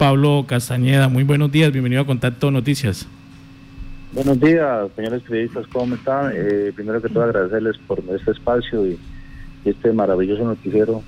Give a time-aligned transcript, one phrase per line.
[0.00, 1.10] Pablo Castañeda.
[1.10, 3.06] Muy buenos días, bienvenido a Contacto Noticias.
[4.14, 6.32] Buenos días, señores periodistas, ¿cómo están?
[6.34, 8.98] Eh, primero que todo agradecerles por este espacio y,
[9.62, 11.02] este maravilloso noticiero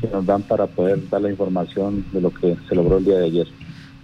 [0.00, 3.18] que nos dan para poder dar la información de lo que se logró el día
[3.18, 3.48] de ayer.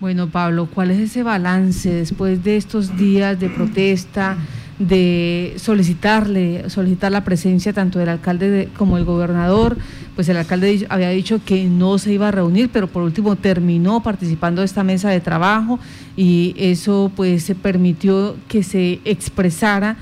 [0.00, 4.36] Bueno, Pablo, ¿cuál es ese balance después de estos días de protesta?
[4.78, 9.76] De solicitarle, solicitar la presencia tanto del alcalde como del gobernador,
[10.14, 14.02] pues el alcalde había dicho que no se iba a reunir, pero por último terminó
[14.02, 15.80] participando de esta mesa de trabajo
[16.16, 19.96] y eso pues se permitió que se expresara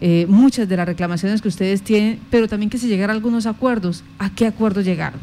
[0.00, 3.46] eh, muchas de las reclamaciones que ustedes tienen, pero también que se llegara a algunos
[3.46, 4.02] acuerdos.
[4.18, 5.20] ¿A qué acuerdo llegaron?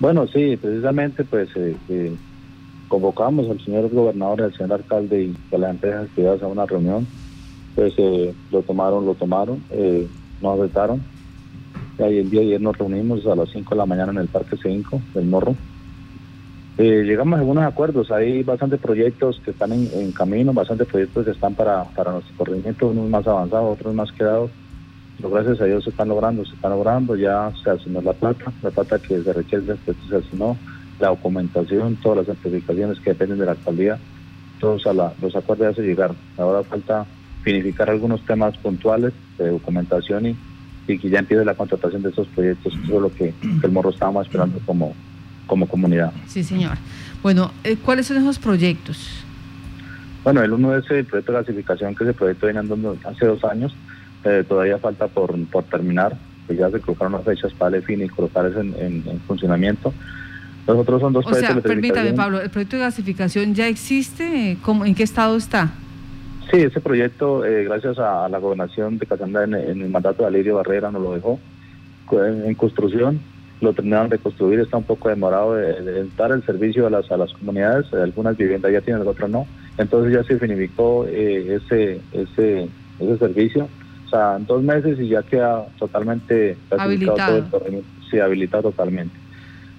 [0.00, 2.12] Bueno, sí, precisamente pues eh, eh,
[2.88, 7.06] convocamos al señor gobernador al señor alcalde y a las empresas actividades a una reunión
[7.78, 10.08] pues eh, lo tomaron, lo tomaron, eh,
[10.42, 11.00] nos.
[11.96, 14.26] Y el día de ayer nos reunimos a las 5 de la mañana en el
[14.26, 15.54] Parque 5 del Morro.
[16.76, 21.30] Eh, llegamos a algunos acuerdos, hay bastantes proyectos que están en, camino, bastantes proyectos que
[21.30, 24.50] están para, para nuestro corregimiento, unos más avanzados, otros más quedados.
[25.16, 28.52] Pero gracias a Dios se están logrando, se están logrando, ya se asignó la plata,
[28.60, 30.56] la plata que se requiere después se asignó,
[30.98, 33.98] la documentación, todas las certificaciones que dependen de la alcaldía,
[34.58, 36.16] todos a los acuerdos ya se llegaron.
[36.36, 37.06] Ahora falta
[37.42, 40.36] finificar algunos temas puntuales de documentación y,
[40.86, 42.74] y que ya empiece la contratación de esos proyectos.
[42.74, 44.94] Eso es lo que, el Morro estábamos esperando como,
[45.46, 46.12] como comunidad.
[46.26, 46.76] Sí, señor.
[47.22, 49.24] Bueno, eh, ¿cuáles son esos proyectos?
[50.24, 53.44] Bueno, el uno es el proyecto de gasificación que ese proyecto viene andando hace dos
[53.44, 53.74] años.
[54.24, 56.16] Eh, todavía falta por, por terminar,
[56.46, 59.94] pues ya se colocaron las fechas para el fin y colocar eso en, en, funcionamiento.
[60.66, 64.58] Los otros son dos o Sea, permítame, Pablo, ¿el proyecto de gasificación ya existe?
[64.62, 65.70] ¿Cómo, ¿En qué estado está?
[66.50, 70.56] Sí, ese proyecto, eh, gracias a, la gobernación de Casanda en, el mandato de Alirio
[70.56, 71.38] Barrera, nos lo dejó
[72.12, 73.20] en, construcción.
[73.60, 77.16] Lo terminaron de construir, está un poco demorado de, dar el servicio a las, a
[77.16, 77.92] las comunidades.
[77.92, 79.46] Algunas viviendas ya tienen, otras no.
[79.76, 82.68] Entonces ya se finificó eh, ese, ese,
[83.00, 83.68] ese servicio.
[84.06, 87.42] O sea, en dos meses y ya queda totalmente habilitado.
[87.44, 89.14] Todo el sí, habilitado totalmente.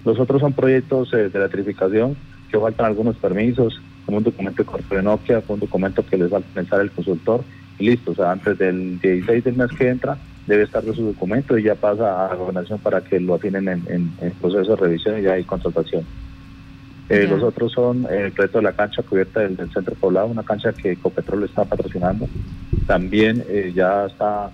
[0.04, 2.16] Los otros son proyectos eh, de electrificación
[2.50, 3.80] que faltan algunos permisos,
[4.14, 7.44] un documento de Nokia, con un documento que les va a pensar el consultor,
[7.78, 11.04] y listo, o sea, antes del 16 del mes que entra, debe estar de su
[11.04, 14.76] documento y ya pasa a la gobernación para que lo afinen en, en, proceso de
[14.76, 16.04] revisión y ya hay contratación.
[17.08, 20.44] Eh, los otros son eh, el proyecto de la cancha cubierta del, centro poblado, una
[20.44, 22.28] cancha que Copetrol está patrocinando.
[22.86, 24.50] También eh, ya está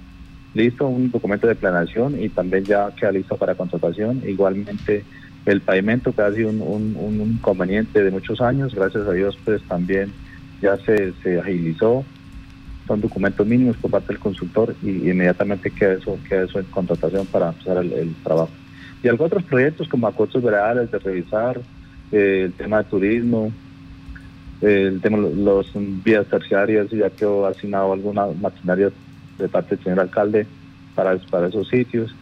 [0.55, 4.23] listo un documento de planeación y también ya queda listo para contratación.
[4.27, 5.05] Igualmente
[5.47, 9.63] el pavimento que ha sido un, un, inconveniente de muchos años, gracias a Dios pues
[9.63, 10.13] también
[10.61, 12.05] ya se, se agilizó,
[12.87, 17.27] son documentos mínimos por parte del consultor y inmediatamente queda eso, queda eso en contratación
[17.27, 18.51] para empezar el, trabajo.
[19.03, 21.61] Y algunos otros proyectos como acuerdos veredales de revisar,
[22.11, 23.53] eh, el tema de turismo,
[24.61, 25.71] el tema de los
[26.05, 28.91] vías terciarias, ya quedó asignado alguna maquinaria
[29.39, 30.47] de parte del señor alcalde
[30.95, 32.15] para, para esos sitios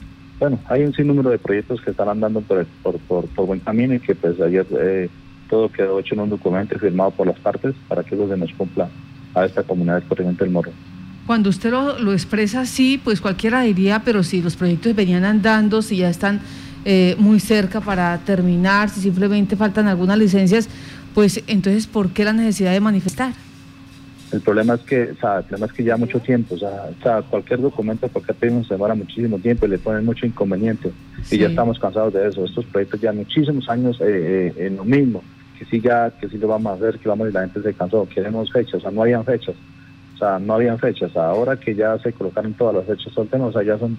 [0.44, 4.38] bueno, hay un sinnúmero de proyectos que están andando por, buen camino y que pues
[4.42, 5.08] ayer eh,
[5.48, 8.52] todo quedó hecho en un documento firmado por las partes para que eso se nos
[8.52, 8.90] cumpla
[9.34, 10.70] a esta comunidad del corriente del Morro.
[11.26, 15.80] Cuando usted lo, lo, expresa así, pues cualquiera diría, pero si los proyectos venían andando,
[15.80, 16.42] si ya están
[16.84, 20.68] eh, muy cerca para terminar, si simplemente faltan algunas licencias,
[21.14, 23.32] pues entonces, ¿por qué la necesidad de manifestar?
[24.34, 27.22] El problema es que, o sea, el problema es que ya mucho tiempo, o sea,
[27.30, 30.90] cualquier documento, cualquier pedido se demora muchísimo tiempo y le ponen mucho inconveniente.
[31.30, 32.44] Y ya estamos cansados de eso.
[32.44, 35.22] Estos proyectos ya muchísimos años eh, eh, en lo mismo,
[35.56, 37.74] que sí ya, que sí lo vamos a hacer, que vamos y la gente se
[37.74, 38.08] cansó.
[38.12, 39.54] Queremos fechas, o sea, no habían fechas.
[40.14, 41.16] O sea, no habían fechas.
[41.16, 43.96] Ahora que ya se colocaron todas las fechas solteras, o sea, ya son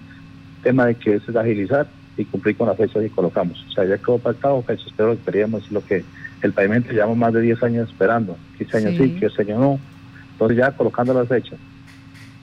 [0.64, 3.66] tema de que es agilizar y cumplir con las fechas y colocamos.
[3.70, 6.04] O sea, ya quedó pactado fechas, pero lo que queríamos lo que
[6.42, 8.36] el pavimento llevamos más de 10 años esperando.
[8.58, 9.80] 15 años sí, que 15 años no
[10.36, 11.58] entonces ya colocando las fechas,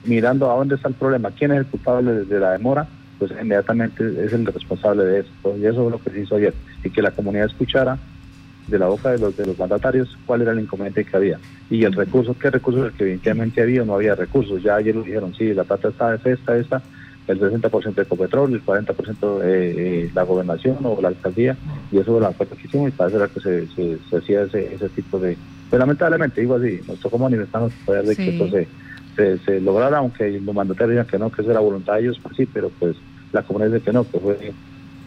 [0.03, 2.87] mirando a dónde está el problema, quién es el culpable de la demora,
[3.19, 5.57] pues inmediatamente es el responsable de eso.
[5.57, 6.53] Y eso es lo que se hizo ayer.
[6.83, 7.97] Y que la comunidad escuchara
[8.67, 11.39] de la boca de los, mandatarios cuál era el inconveniente que había.
[11.69, 14.63] Y el recurso, qué recursos, el que evidentemente había, no había recursos.
[14.63, 16.81] Ya ayer lo dijeron, sí, la plata está, es esta, esta,
[17.27, 21.55] el 60% de Ecopetrol, el 40% eh, la gobernación o la alcaldía,
[21.91, 25.19] y eso fue la oferta que hicimos y para eso que se, hacía ese tipo
[25.19, 25.37] de,
[25.69, 30.39] pues lamentablemente, digo así, nos tocó manifestarnos poder de que esto se, se, lograra, aunque
[30.39, 32.95] los mandatarios digan que no, que eso era voluntad de ellos, pues sí, pero pues
[33.31, 34.53] la comunidad dice que no, que fue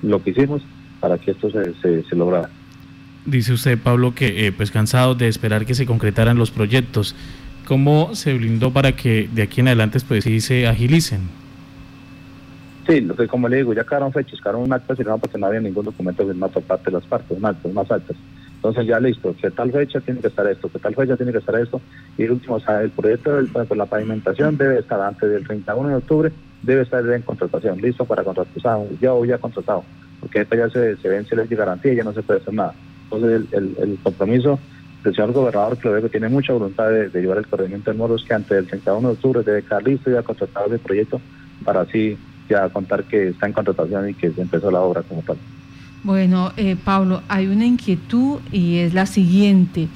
[0.02, 0.62] lo que hicimos
[1.00, 2.50] para que esto se, se, lograra.
[3.24, 7.14] Dice usted, Pablo, que eh, pues cansado de esperar que se concretaran los proyectos.
[7.66, 11.28] ¿Cómo se blindó para que de aquí en adelante pues sí se agilicen?
[12.86, 15.46] Sí, lo que como le digo, ya quedaron fechas, quedaron un acta firmado porque no
[15.46, 18.16] había ningún documento firmado por parte de las partes, un acta más altas
[18.56, 21.38] Entonces ya listo, que tal fecha tiene que estar esto, que tal fecha tiene que
[21.38, 21.80] estar esto.
[22.18, 25.88] Y el último, o sea, el proyecto de la pavimentación debe estar antes del 31
[25.88, 26.32] de octubre,
[26.62, 28.56] debe estar en contratación, listo para contratar,
[29.00, 29.84] ya o ya contratado,
[30.20, 32.74] porque esto ya se, se vence la garantía y ya no se puede hacer nada.
[33.04, 34.58] Entonces el, el, compromiso
[35.04, 37.98] del señor gobernador, que lo veo que tiene mucha voluntad de, llevar el corregimiento del
[37.98, 40.80] Morro, es que antes del 31 de octubre debe estar listo y ya contratado el
[40.80, 41.20] proyecto
[41.64, 42.18] para así
[42.48, 45.36] ya contar que está en contratación y que se empezó la obra como tal.
[46.06, 49.88] Bueno, eh, Pablo, hay una inquietud y es la siguiente.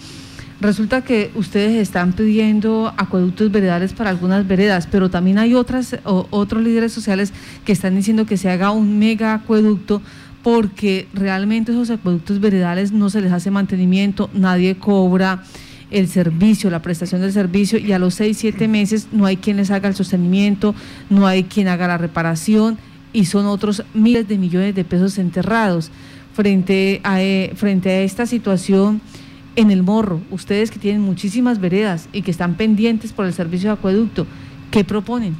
[0.61, 6.65] Resulta que ustedes están pidiendo acueductos veredales para algunas veredas, pero también hay otras, otros
[6.65, 7.33] líderes sociales
[7.65, 10.03] que están diciendo que se haga un mega acueducto
[10.43, 15.45] porque realmente esos acueductos veredales no se les hace mantenimiento, nadie cobra
[15.93, 19.59] el servicio, la prestación del servicio y a los seis, siete meses no hay quien
[19.59, 20.75] les haga el sostenimiento,
[21.09, 22.79] no hay quien haga la reparación
[23.13, 25.91] y son otros miles de millones de pesos enterrados.
[26.33, 29.01] Frente a, eh, frente a esta situación
[29.57, 33.71] en el morro, ustedes que tienen muchísimas veredas y que están pendientes por el servicio
[33.71, 34.27] de acueducto,
[34.71, 35.37] ¿qué proponen?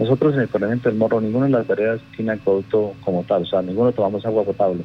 [0.00, 3.46] Nosotros en el corregimiento del Morro, ninguna de las veredas tiene acueducto como tal, o
[3.46, 4.82] sea, ninguno tomamos agua potable.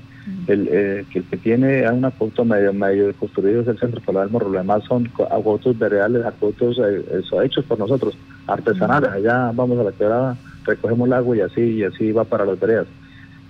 [0.48, 4.24] el, eh, que, el que tiene un acueducto medio medio construido es el Centro Polar
[4.24, 9.10] del Morro, lo demás son acueductos veredales, acueductos eh, hechos por nosotros, artesanales.
[9.10, 12.60] Allá vamos a la quebrada, recogemos el agua y así, y así va para las
[12.60, 12.88] veredas.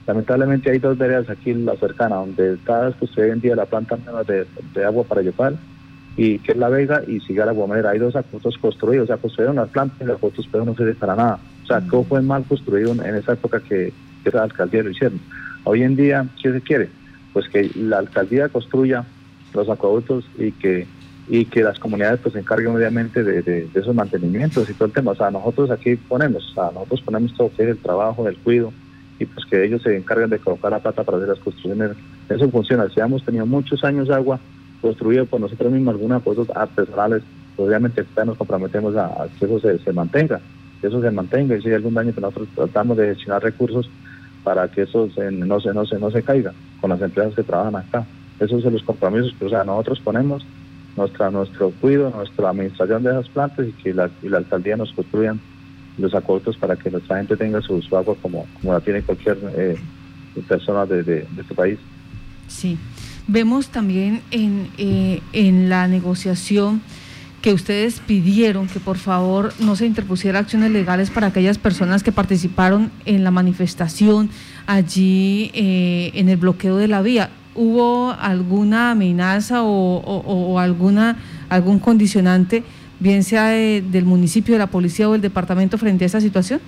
[0.07, 3.65] Lamentablemente hay dos veredas aquí en la cercana, donde está construida hoy en día la
[3.65, 3.97] planta
[4.27, 5.57] de, de agua para Yopal,
[6.17, 7.89] y que es La Vega y Cigarra Gomera.
[7.89, 10.93] Hay dos acueductos construidos, o sea, construyeron las plantas y los acueductos, pero no sirve
[10.93, 11.39] para nada.
[11.63, 13.91] O sea, todo fue mal construido en esa época que,
[14.31, 15.19] la alcaldía lo hicieron.
[15.65, 16.89] Hoy en día, ¿qué se quiere?
[17.31, 19.05] Pues que la alcaldía construya
[19.53, 20.87] los acueductos y que
[21.27, 25.11] y que las comunidades pues se encarguen obviamente de, esos mantenimientos y todo el tema.
[25.11, 28.37] O sea, nosotros aquí ponemos, o sea, nosotros ponemos todo que es el trabajo, del
[28.37, 28.71] cuido,
[29.19, 31.97] y pues que ellos se encarguen de colocar la plata para hacer las construcciones.
[32.29, 32.87] Eso funciona.
[32.89, 34.39] Si hemos tenido muchos años agua
[34.81, 37.23] construido por nosotros mismos, algunos acuerdos artesanales,
[37.55, 40.39] pues, obviamente nos comprometemos a, que eso se, mantenga,
[40.81, 43.89] que eso se mantenga y si hay algún daño nosotros tratamos de destinar recursos
[44.43, 47.77] para que eso no, se, no, se, no se caiga con las empresas que trabajan
[47.77, 48.05] acá.
[48.39, 50.45] Esos son los compromisos que o sea, nosotros ponemos
[50.95, 54.91] nuestra, nuestro cuidado, nuestra administración de esas plantas y que la, y la alcaldía nos
[54.93, 55.39] construyan
[55.97, 59.77] los acuerdos para que nuestra gente tenga su, agua como, como la tiene cualquier eh,
[60.47, 61.79] persona de, de, de este país.
[62.47, 62.77] Sí.
[63.27, 66.81] Vemos también en, eh, en la negociación
[67.41, 72.11] que ustedes pidieron que por favor no se interpusiera acciones legales para aquellas personas que
[72.11, 74.29] participaron en la manifestación
[74.65, 77.29] allí eh, en el bloqueo de la vía.
[77.55, 81.17] ¿Hubo alguna amenaza o, alguna
[81.47, 82.63] algún condicionante,
[82.99, 86.59] bien sea del municipio, de la policía o del departamento frente a esta situación?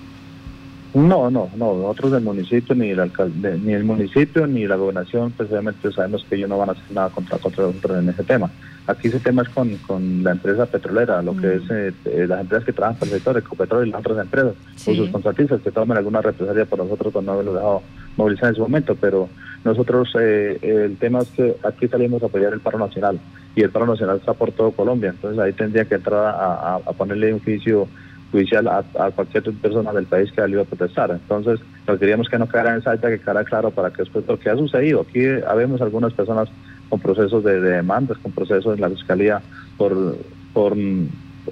[0.94, 5.32] No, no, no, nosotros del municipio, ni el alcalde, ni el municipio, ni la gobernación,
[5.32, 8.50] precisamente pues, sabemos que ellos no van a hacer nada contra, contra en ese tema.
[8.88, 11.72] Aquí ese tema es con, con la empresa petrolera, lo que es mm.
[12.06, 14.54] eh, las empresas que trabajan para el sector, Ecopetrol y las otras empresas,
[14.88, 17.82] o sus contratistas que tomen alguna represalia por nosotros por no haberlo dejado
[18.16, 19.28] movilizar en ese momento, pero
[19.64, 23.20] nosotros eh, el tema es que aquí salimos a apoyar el paro nacional
[23.56, 26.94] y el paro nacional está por todo Colombia, entonces ahí tendría que entrar a, a
[26.94, 27.88] ponerle un juicio
[28.32, 31.12] judicial a, cualquier persona del país que haya a protestar.
[31.12, 34.40] Entonces, nos queríamos que no quedara en salta, que quedara claro para que después lo
[34.40, 35.02] que ha sucedido.
[35.02, 36.50] Aquí habemos algunas personas
[36.90, 39.42] con procesos de, demandas, con procesos en la fiscalía
[39.78, 40.18] por,
[40.54, 40.76] por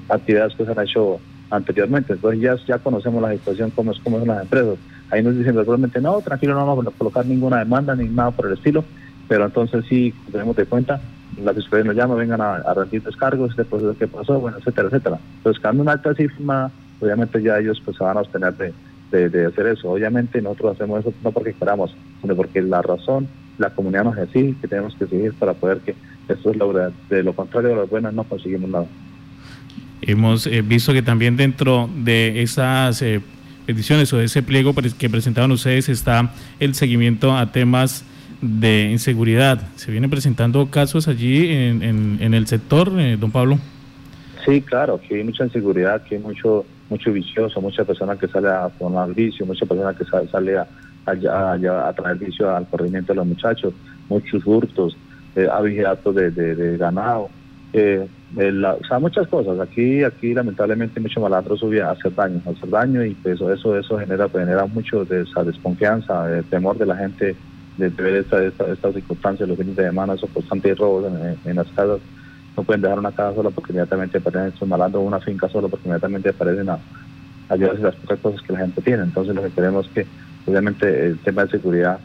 [0.09, 1.19] actividades que se han hecho
[1.49, 2.13] anteriormente.
[2.13, 4.77] Entonces ya, ya conocemos la situación, cómo, es, cómo son las empresas.
[5.11, 8.47] Ahí nos dicen realmente no, tranquilo, no vamos a colocar ninguna demanda ni nada por
[8.47, 8.83] el estilo,
[9.27, 11.01] pero entonces sí tenemos de cuenta
[11.43, 15.19] la fiscalía nos llama, vengan a, rendir descargos, este proceso que pasó, bueno, etcétera, etcétera.
[15.37, 19.45] Entonces, cuando una alta cifra, obviamente ya ellos pues se van a obtener de, de,
[19.45, 19.91] hacer eso.
[19.91, 24.55] Obviamente nosotros hacemos eso no porque queramos, sino porque la razón, la comunidad nos exige
[24.61, 25.95] que tenemos que seguir para poder que
[26.27, 28.85] esto es lo de lo contrario de las buenas no conseguimos nada.
[30.01, 33.21] Hemos eh, visto que también dentro de esas eh,
[33.65, 38.05] peticiones o de ese pliego que presentaban ustedes está el seguimiento a temas
[38.41, 39.61] de inseguridad.
[39.75, 41.81] ¿Se vienen presentando casos allí en,
[42.21, 43.59] en, el sector, eh, don Pablo?
[44.45, 48.47] Sí, claro, que hay mucha inseguridad, que hay mucho mucho vicioso, mucha persona que sale
[48.47, 50.67] a formar vicio, mucha persona que sale, a,
[51.05, 53.73] a, traer vicio al corrimiento de los muchachos,
[54.09, 54.95] muchos hurtos,
[55.35, 55.47] eh,
[56.13, 57.29] de, de, ganado,
[57.73, 59.59] eh, sea, muchas cosas.
[59.59, 63.77] Aquí, aquí lamentablemente mucho malandro sube a hacer daño, a hacer daño y pues eso,
[63.77, 67.35] eso, genera, pues, genera mucho de esa desconfianza, el temor de la gente
[67.77, 71.11] de ver esta, esta, estas circunstancias, los fines de semana, esos constantes robos
[71.45, 71.99] en, las casas.
[72.55, 75.89] No pueden dejar una casa sola porque inmediatamente aparecen estos malandros, una finca sola porque
[75.89, 76.79] inmediatamente aparecen a,
[77.49, 79.03] a las pocas cosas que la gente tiene.
[79.03, 80.05] Entonces lo que queremos que,
[80.45, 81.99] obviamente, el tema de seguridad,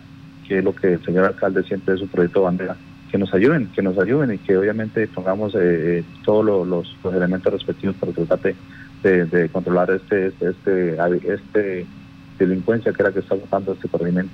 [0.49, 2.77] que es lo que el señor alcalde siempre es su proyecto bandera,
[3.11, 7.97] que nos ayuden, que nos ayuden y que obviamente pongamos eh, todos los, elementos respectivos
[7.97, 8.55] para tratar
[9.03, 11.87] de, de, controlar este, este, este, este
[12.39, 14.33] delincuencia que era que está buscando este corregimiento.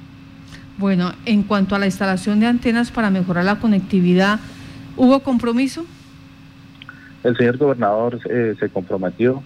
[0.78, 4.40] Bueno, en cuanto a la instalación de antenas para mejorar la conectividad,
[4.96, 5.86] ¿hubo compromiso?
[7.24, 9.42] El señor gobernador eh, se comprometió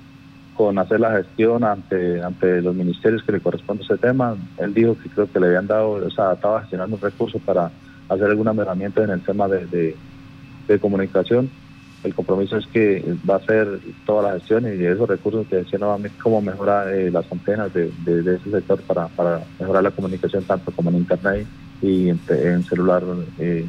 [0.56, 4.37] con hacer la gestión ante ante los ministerios que le corresponde ese tema.
[4.58, 7.70] Él dijo que creo que le habían dado, o sea, estaba gestionando un recurso para
[8.10, 9.96] hacer alguna mejoramiento en el tema de,
[10.68, 11.50] de comunicación
[12.02, 15.78] el compromiso es que va a hacer toda la gestión y esos recursos que decía
[15.78, 20.72] nuevamente cómo mejorar eh, las antenas de, ese sector para, para, mejorar la comunicación tanto
[20.72, 21.46] como en internet
[21.82, 23.02] y en, celular
[23.38, 23.66] eh,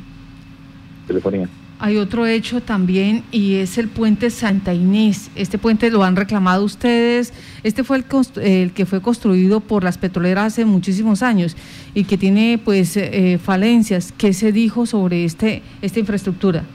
[1.07, 1.49] telefonía.
[1.83, 5.31] Hay otro hecho también y es el puente Santa Inés.
[5.33, 7.33] Este puente lo han reclamado ustedes.
[7.63, 8.05] Este fue el,
[8.43, 11.57] el que fue construido por las petroleras hace muchísimos años
[11.95, 14.13] y que tiene pues eh, falencias.
[14.15, 16.65] ¿Qué se dijo sobre este esta infraestructura?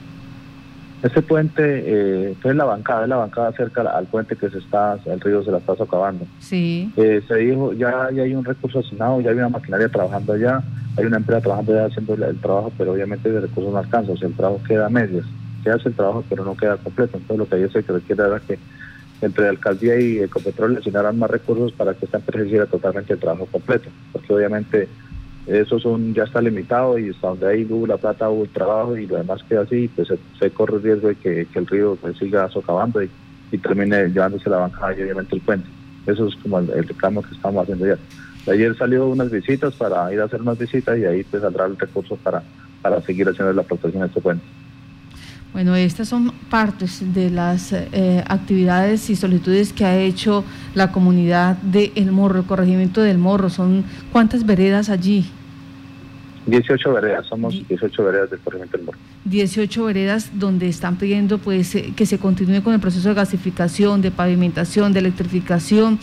[1.03, 4.57] Ese puente eh, fue en la bancada, es la bancada cerca al puente que se
[4.57, 6.25] está, el río se la está socavando.
[6.39, 6.91] Sí.
[6.97, 10.63] Eh, se dijo, ya, ya hay un recurso asignado, ya hay una maquinaria trabajando allá,
[10.97, 14.17] hay una empresa trabajando allá haciendo el, trabajo, pero obviamente el recurso no alcanza, o
[14.17, 15.25] sea, el trabajo queda a medias.
[15.63, 17.17] Se hace el trabajo, pero no queda completo.
[17.17, 18.57] Entonces, lo que ahí se requiere era que
[19.21, 23.19] entre la alcaldía y Ecopetrol asignaran más recursos para que esta empresa hiciera totalmente el
[23.19, 24.87] trabajo completo, porque obviamente
[25.47, 28.97] eso son, ya está limitado y hasta donde hay hubo la plata hubo el trabajo
[28.97, 32.17] y lo demás queda así, pues se, corre el riesgo de que, el río pues,
[32.17, 33.09] siga socavando y,
[33.59, 35.69] termine llevándose la bancada y obviamente el puente.
[36.05, 37.97] Eso es como el, reclamo que estamos haciendo ya.
[38.51, 41.77] ayer salió unas visitas para ir a hacer unas visitas y ahí pues saldrá el
[41.77, 42.43] recurso para,
[42.81, 44.43] para seguir haciendo la protección de este puente.
[45.53, 50.43] Bueno, estas son partes de las eh, actividades y solicitudes que ha hecho
[50.75, 53.49] la comunidad de El Morro, el corregimiento del Morro.
[53.49, 55.25] Son ¿Cuántas veredas allí?
[56.45, 58.99] 18 veredas, somos 18 veredas del corregimiento del Morro.
[59.25, 64.01] 18 veredas donde están pidiendo pues eh, que se continúe con el proceso de gasificación,
[64.01, 65.99] de pavimentación, de electrificación.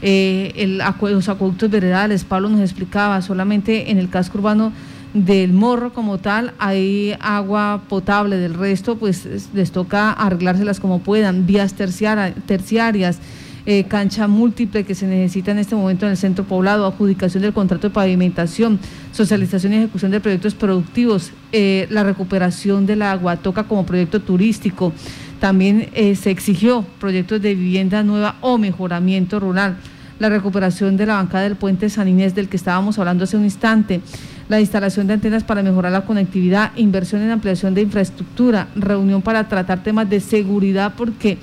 [0.00, 4.72] Eh, el, los acueductos veredales, Pablo nos explicaba, solamente en el casco urbano
[5.14, 11.46] del morro como tal hay agua potable, del resto pues les toca arreglárselas como puedan,
[11.46, 13.18] vías terciarias,
[13.66, 17.52] eh, cancha múltiple que se necesita en este momento en el centro poblado, adjudicación del
[17.52, 18.78] contrato de pavimentación,
[19.12, 24.92] socialización y ejecución de proyectos productivos, eh, la recuperación del agua, toca como proyecto turístico.
[25.38, 29.76] También eh, se exigió proyectos de vivienda nueva o mejoramiento rural,
[30.18, 33.44] la recuperación de la bancada del puente San Inés del que estábamos hablando hace un
[33.44, 34.00] instante,
[34.48, 39.48] la instalación de antenas para mejorar la conectividad, inversión en ampliación de infraestructura, reunión para
[39.48, 41.38] tratar temas de seguridad porque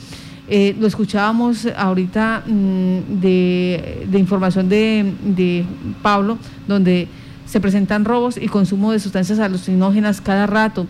[0.48, 5.66] eh, lo escuchábamos ahorita mm, de, información de,
[6.02, 7.08] Pablo, donde
[7.46, 10.88] se presentan robos y consumo de sustancias alucinógenas cada rato.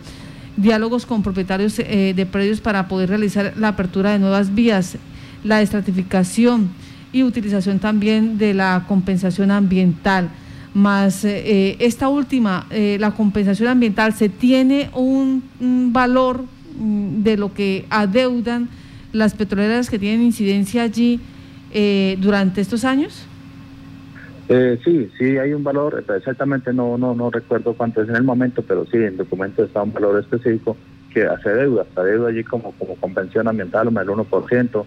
[0.56, 4.96] Diálogos con propietarios eh, de predios para poder realizar la apertura de nuevas vías,
[5.44, 6.70] la estratificación
[7.12, 10.30] y utilización también de la compensación ambiental.
[10.76, 15.42] Más eh, esta última, la compensación ambiental, ¿se tiene un
[15.92, 16.44] valor
[16.78, 18.68] mm, de lo que adeudan?
[19.16, 21.20] las petroleras que tienen incidencia allí
[21.72, 23.26] eh, durante estos años?
[24.48, 28.22] Eh, sí, sí hay un valor, exactamente no no no recuerdo cuánto es en el
[28.22, 30.76] momento, pero sí, en el documento está un valor específico
[31.12, 34.84] que hace deuda, hace deuda allí como, como convención ambiental, o el 1%.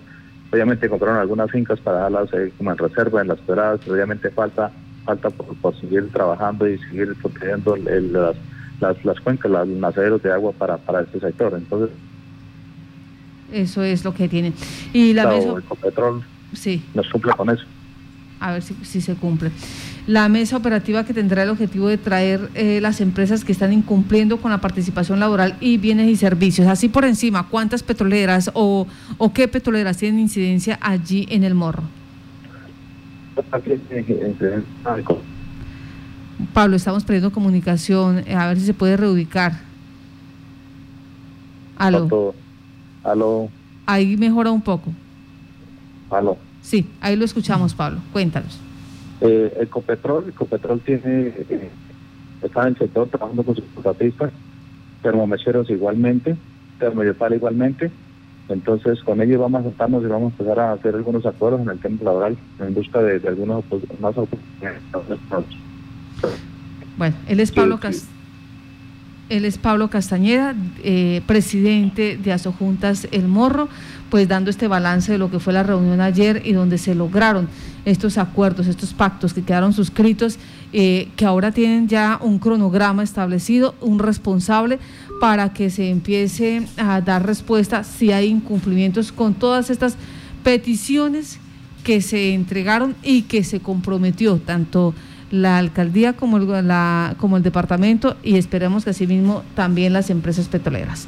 [0.51, 4.71] Obviamente compraron algunas fincas para darlas eh, como en reserva en las pero obviamente falta
[5.09, 8.35] falta por, seguir trabajando y seguir protegiendo las,
[8.79, 11.53] las, las cuencas, los naceros de agua para, para este sector.
[11.55, 11.89] Entonces,
[13.51, 14.53] eso es lo que tiene.
[14.93, 15.55] Y la mesa...
[15.83, 16.23] El
[16.53, 16.83] sí.
[16.93, 17.63] nos cumple con eso.
[18.39, 19.51] A ver si, si, se cumple.
[20.05, 24.37] La mesa operativa que tendrá el objetivo de traer eh, las empresas que están incumpliendo
[24.37, 26.67] con la participación laboral y bienes y servicios.
[26.67, 28.87] Así por encima, ¿cuántas petroleras o,
[29.17, 31.83] o qué petroleras tienen incidencia allí en el morro?
[36.53, 38.23] Pablo, estamos perdiendo comunicación.
[38.29, 39.53] A ver si se puede reubicar.
[41.77, 42.33] Aló.
[43.03, 43.49] Aló.
[43.85, 44.91] Ahí mejora un poco.
[46.09, 46.37] Aló.
[46.61, 47.99] Sí, ahí lo escuchamos, Pablo.
[48.11, 48.59] Cuéntanos.
[49.21, 51.69] Eh, Ecopetrol, Ecopetrol tiene, eh,
[52.41, 54.31] está en el sector trabajando con sus contratistas,
[55.01, 56.35] termomecheros igualmente,
[56.79, 57.91] termoyopal igualmente.
[58.49, 61.69] Entonces, con ellos vamos a sentarnos y vamos a empezar a hacer algunos acuerdos en
[61.69, 63.63] el tema laboral en busca de, algunos
[63.99, 64.81] más oportunidades.
[66.97, 68.18] Bueno, él es Pablo Castro.
[69.29, 73.69] Él es Pablo Castañeda, eh, presidente de Asojuntas El Morro,
[74.09, 77.47] pues dando este balance de lo que fue la reunión ayer y donde se lograron
[77.85, 80.39] estos acuerdos, estos pactos que quedaron suscritos,
[80.73, 84.79] eh, que ahora tienen ya un cronograma establecido, un responsable
[85.21, 89.95] para que se empiece a dar respuesta si hay incumplimientos con todas estas
[90.43, 91.39] peticiones
[91.83, 94.93] que se entregaron y que se comprometió tanto
[95.31, 96.47] la alcaldía como el,
[97.17, 101.07] como el departamento y esperemos que asimismo también las empresas petroleras.